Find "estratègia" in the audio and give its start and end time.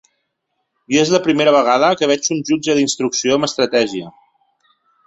3.51-4.15